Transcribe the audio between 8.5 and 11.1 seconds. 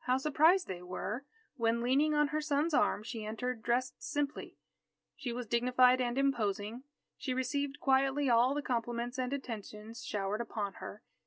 the compliments and attentions showered upon her.